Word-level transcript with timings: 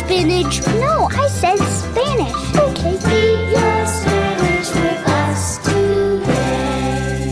spinach? 0.00 0.66
No, 0.80 1.08
I 1.12 1.28
said 1.28 1.58
Spanish. 1.58 2.56
Okay. 2.56 2.94
Eat 2.94 3.50
your 3.54 3.86
Spanish 3.86 4.70
with 4.74 5.08
us 5.22 5.58
today. 5.58 7.30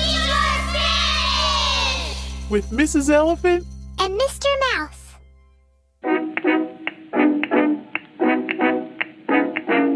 Eat 0.00 0.20
your 0.30 0.52
Spanish! 0.68 2.50
with 2.50 2.70
Mrs. 2.70 3.10
Elephant? 3.10 3.64
And 3.98 4.20
Mr. 4.20 4.50
Mouse. 4.74 5.02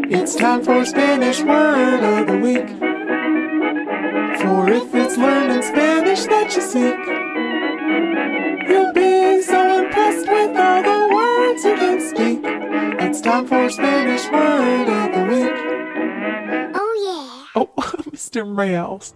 It's 0.09 0.35
time 0.35 0.63
for 0.63 0.85
Spanish 0.85 1.41
Word 1.41 2.03
of 2.03 2.27
the 2.27 2.37
Week. 2.37 2.67
For 4.41 4.69
if 4.69 4.95
it's 4.95 5.17
learning 5.17 5.61
Spanish 5.61 6.25
that 6.25 6.55
you 6.55 6.61
seek, 6.61 7.16
Mr. 18.37 18.47
Mouse. 18.47 19.13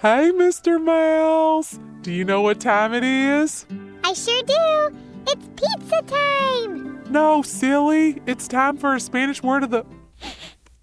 Hey, 0.00 0.30
Mr. 0.32 0.80
Mouse. 0.80 1.80
Do 2.02 2.12
you 2.12 2.24
know 2.24 2.42
what 2.42 2.60
time 2.60 2.92
it 2.94 3.02
is? 3.02 3.66
I 4.04 4.12
sure 4.12 4.42
do. 4.42 4.96
It's 5.26 5.48
pizza 5.56 6.02
time. 6.02 7.02
No, 7.10 7.42
silly. 7.42 8.22
It's 8.26 8.46
time 8.46 8.76
for 8.76 8.94
a 8.94 9.00
Spanish 9.00 9.42
word 9.42 9.64
of 9.64 9.70
the. 9.70 9.84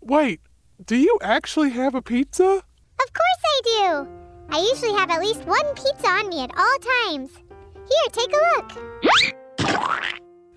Wait, 0.01 0.41
do 0.85 0.97
you 0.97 1.17
actually 1.21 1.69
have 1.69 1.95
a 1.95 2.01
pizza? 2.01 2.43
Of 2.43 3.13
course 3.13 3.43
I 3.45 3.61
do. 3.63 4.07
I 4.49 4.59
usually 4.59 4.93
have 4.93 5.09
at 5.09 5.21
least 5.21 5.45
one 5.45 5.65
pizza 5.75 6.07
on 6.07 6.27
me 6.27 6.41
at 6.43 6.51
all 6.57 6.77
times. 7.07 7.31
Here, 7.75 8.09
take 8.11 8.33
a 8.33 8.57
look. 8.57 9.30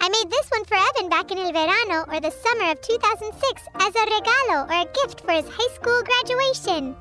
I 0.05 0.09
made 0.11 0.31
this 0.31 0.51
one 0.51 0.67
for 0.67 0.75
Evan 0.75 1.09
back 1.09 1.31
in 1.31 1.39
El 1.39 1.51
Verano 1.51 2.05
or 2.13 2.21
the 2.21 2.31
summer 2.31 2.73
of 2.73 2.81
2006 2.83 3.63
as 3.77 3.95
a 3.95 4.05
regalo 4.05 4.69
or 4.69 4.83
a 4.83 4.93
gift 4.93 5.23
for 5.23 5.33
his 5.33 5.49
high 5.49 5.75
school 5.75 6.03
graduation. 6.03 6.95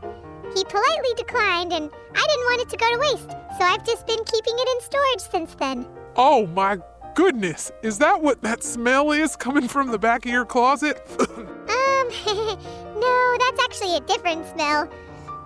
He 0.55 0.63
politely 0.63 1.13
declined, 1.17 1.73
and 1.73 1.91
I 2.15 2.25
didn't 2.25 2.45
want 2.45 2.61
it 2.61 2.69
to 2.69 2.77
go 2.77 2.89
to 2.93 2.99
waste, 2.99 3.29
so 3.59 3.65
I've 3.65 3.85
just 3.85 4.07
been 4.07 4.23
keeping 4.23 4.53
it 4.55 4.69
in 4.69 4.81
storage 4.81 5.19
since 5.19 5.53
then. 5.55 5.85
Oh 6.15 6.47
my 6.47 6.77
goodness, 7.13 7.73
is 7.81 7.97
that 7.97 8.21
what 8.21 8.41
that 8.43 8.63
smell 8.63 9.11
is 9.11 9.35
coming 9.35 9.67
from 9.67 9.91
the 9.91 9.99
back 9.99 10.25
of 10.25 10.31
your 10.31 10.45
closet? 10.45 11.05
Um, 11.63 12.09
no, 12.99 13.37
that's 13.39 13.63
actually 13.63 13.97
a 13.97 14.01
different 14.01 14.45
smell. 14.47 14.89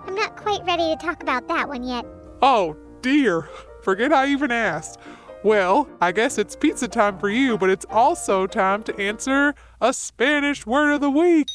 I'm 0.06 0.14
not 0.14 0.36
quite 0.36 0.64
ready 0.64 0.94
to 0.94 0.96
talk 0.96 1.22
about 1.22 1.48
that 1.48 1.68
one 1.68 1.82
yet. 1.82 2.06
oh 2.40 2.76
dear, 3.02 3.48
forget 3.82 4.12
I 4.12 4.28
even 4.28 4.52
asked. 4.52 4.98
Well, 5.44 5.88
I 6.00 6.10
guess 6.10 6.36
it's 6.36 6.56
pizza 6.56 6.88
time 6.88 7.18
for 7.18 7.28
you, 7.28 7.56
but 7.56 7.70
it's 7.70 7.86
also 7.88 8.48
time 8.48 8.82
to 8.84 9.00
answer 9.00 9.54
a 9.80 9.92
Spanish 9.92 10.66
word 10.66 10.94
of 10.94 11.00
the 11.00 11.10
week. 11.10 11.48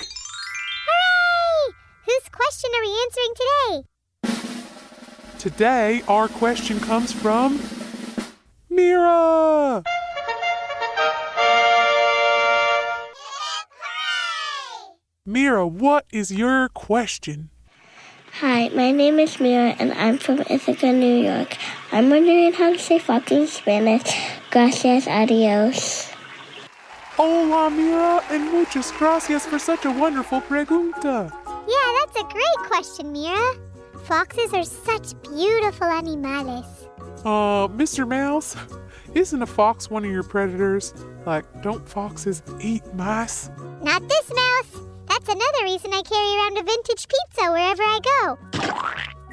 Hooray! 0.88 1.76
Whose 2.06 2.30
question 2.30 2.72
are 2.74 2.82
we 2.82 2.98
answering 3.04 3.34
today? 3.36 3.84
Today, 5.38 6.02
our 6.08 6.30
question 6.30 6.80
comes 6.80 7.12
from 7.12 7.60
Mira. 8.70 9.84
Mira, 15.26 15.68
what 15.68 16.06
is 16.14 16.32
your 16.32 16.70
question? 16.70 17.50
Hi, 18.44 18.68
my 18.76 18.92
name 18.92 19.20
is 19.20 19.40
Mira 19.40 19.74
and 19.80 19.94
I'm 19.94 20.18
from 20.18 20.44
Ithaca, 20.50 20.92
New 20.92 21.16
York. 21.16 21.56
I'm 21.94 22.10
wondering 22.10 22.52
how 22.52 22.74
to 22.74 22.78
say 22.78 23.00
fox 23.00 23.32
in 23.32 23.48
Spanish. 23.48 24.04
Gracias, 24.52 25.08
adios. 25.08 26.12
Hola, 27.16 27.70
Mira, 27.70 28.22
and 28.30 28.52
muchas 28.52 28.92
gracias 29.00 29.46
for 29.46 29.58
such 29.58 29.86
a 29.86 29.92
wonderful 29.92 30.42
pregunta. 30.42 31.32
Yeah, 31.48 31.88
that's 32.02 32.20
a 32.20 32.28
great 32.34 32.60
question, 32.68 33.14
Mira. 33.14 33.56
Foxes 34.04 34.54
are 34.54 34.66
such 34.66 35.16
beautiful 35.24 35.88
animales. 35.88 36.66
Uh, 37.24 37.70
Mr. 37.70 38.06
Mouse, 38.06 38.58
isn't 39.14 39.42
a 39.42 39.48
fox 39.48 39.90
one 39.90 40.04
of 40.04 40.12
your 40.12 40.24
predators? 40.24 40.94
Like, 41.26 41.46
don't 41.62 41.88
foxes 41.88 42.44
eat 42.60 42.84
mice? 42.94 43.50
Not 43.82 44.06
this 44.10 44.30
mouse. 44.36 44.93
That's 45.26 45.36
another 45.36 45.64
reason 45.64 45.94
I 45.94 46.02
carry 46.02 46.36
around 46.36 46.58
a 46.58 46.64
vintage 46.64 47.08
pizza 47.08 47.50
wherever 47.50 47.82
I 47.82 48.00
go. 48.04 48.38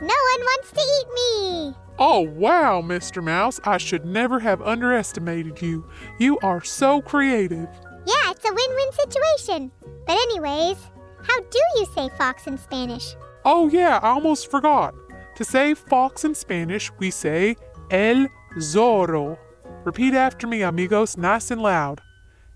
No 0.01 0.15
one 0.33 0.41
wants 0.41 0.71
to 0.71 0.81
eat 0.81 1.09
me. 1.15 1.75
Oh, 1.99 2.21
wow, 2.21 2.81
Mr. 2.81 3.21
Mouse, 3.21 3.59
I 3.65 3.77
should 3.79 4.05
never 4.05 4.39
have 4.39 4.63
underestimated 4.63 5.61
you. 5.61 5.85
You 6.21 6.39
are 6.45 6.63
so 6.63 7.03
creative. 7.03 7.69
Yeah, 8.07 8.31
it's 8.31 8.49
a 8.49 8.55
win 8.55 8.71
win 8.71 8.93
situation. 8.93 9.73
But, 10.07 10.13
anyways, 10.13 10.77
how 11.25 11.41
do 11.41 11.59
you 11.75 11.87
say 11.93 12.09
fox 12.17 12.47
in 12.47 12.57
Spanish? 12.57 13.17
Oh, 13.45 13.69
yeah, 13.69 13.99
I 14.01 14.11
almost 14.11 14.49
forgot. 14.49 14.95
To 15.35 15.45
say 15.45 15.75
fox 15.75 16.25
in 16.25 16.37
Spanish, 16.37 16.93
we 17.01 17.11
say 17.11 17.57
el 17.91 18.29
zorro. 18.59 19.37
Repeat 19.85 20.15
after 20.15 20.47
me, 20.47 20.63
amigos, 20.63 21.17
nice 21.17 21.51
and 21.51 21.61
loud. 21.61 22.01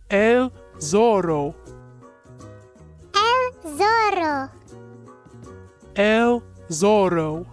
El 0.09 0.53
zorro. 0.79 1.57
El 3.85 3.91
zorro. 3.91 4.51
El 5.95 6.43
zorro. 6.71 7.47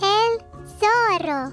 El 0.00 0.40
zorro. 0.78 1.52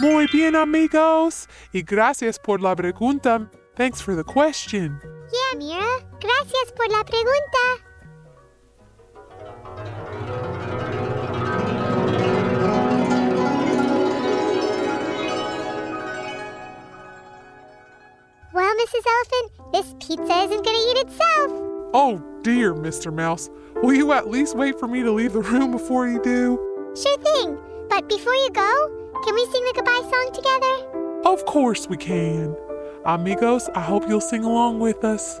Muy 0.00 0.26
bien, 0.32 0.54
amigos. 0.54 1.48
Y 1.72 1.82
gracias 1.82 2.38
por 2.38 2.60
la 2.60 2.76
pregunta. 2.76 3.48
Thanks 3.76 4.02
for 4.02 4.14
the 4.14 4.24
question. 4.24 5.00
Yeah, 5.02 5.58
Mira. 5.58 5.86
Gracias 6.20 6.72
por 6.76 6.90
la 6.90 7.04
pregunta. 7.04 7.58
Well, 18.52 18.72
Mrs. 18.76 19.04
Elephant, 19.04 19.72
this 19.72 19.94
pizza 19.98 20.44
isn't 20.44 20.64
gonna 20.64 20.78
eat 20.78 20.98
itself. 21.06 21.63
Oh 21.96 22.20
dear, 22.42 22.74
Mr. 22.74 23.14
Mouse. 23.14 23.48
Will 23.76 23.94
you 23.94 24.12
at 24.12 24.28
least 24.28 24.56
wait 24.56 24.80
for 24.80 24.88
me 24.88 25.04
to 25.04 25.12
leave 25.12 25.32
the 25.32 25.42
room 25.42 25.70
before 25.70 26.08
you 26.08 26.20
do? 26.20 26.58
Sure 27.00 27.16
thing. 27.18 27.56
But 27.88 28.08
before 28.08 28.34
you 28.34 28.50
go, 28.50 29.10
can 29.24 29.32
we 29.32 29.46
sing 29.46 29.64
the 29.64 29.72
goodbye 29.76 30.02
song 30.02 30.30
together? 30.34 31.22
Of 31.24 31.46
course 31.46 31.88
we 31.88 31.96
can. 31.96 32.56
Amigos, 33.04 33.68
I 33.76 33.80
hope 33.80 34.08
you'll 34.08 34.20
sing 34.20 34.42
along 34.42 34.80
with 34.80 35.04
us. 35.04 35.40